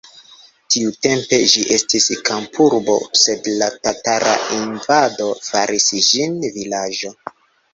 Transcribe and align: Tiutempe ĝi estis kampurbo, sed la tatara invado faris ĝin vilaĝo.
Tiutempe 0.75 1.37
ĝi 1.51 1.65
estis 1.75 2.07
kampurbo, 2.29 2.95
sed 3.25 3.51
la 3.59 3.67
tatara 3.89 4.33
invado 4.61 5.29
faris 5.51 5.89
ĝin 6.09 6.41
vilaĝo. 6.57 7.15